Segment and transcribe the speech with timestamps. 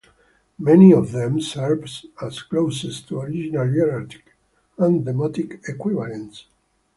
[0.57, 4.33] Many of them served as glosses to original hieratic
[4.79, 6.47] and demotic equivalents.